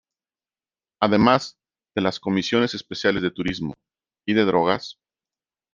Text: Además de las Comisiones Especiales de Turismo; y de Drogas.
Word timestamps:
Además 0.99 1.59
de 1.95 2.01
las 2.01 2.19
Comisiones 2.19 2.73
Especiales 2.73 3.21
de 3.21 3.29
Turismo; 3.29 3.75
y 4.27 4.33
de 4.33 4.45
Drogas. 4.45 4.97